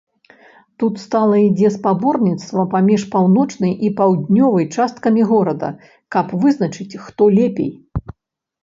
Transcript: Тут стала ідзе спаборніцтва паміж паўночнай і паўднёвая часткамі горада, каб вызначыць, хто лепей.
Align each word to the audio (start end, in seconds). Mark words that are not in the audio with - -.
Тут 0.83 0.93
стала 1.01 1.35
ідзе 1.49 1.69
спаборніцтва 1.75 2.65
паміж 2.73 3.01
паўночнай 3.17 3.73
і 3.89 3.93
паўднёвая 4.01 4.67
часткамі 4.75 5.21
горада, 5.35 5.69
каб 6.19 6.25
вызначыць, 6.47 6.99
хто 7.05 7.23
лепей. 7.39 7.71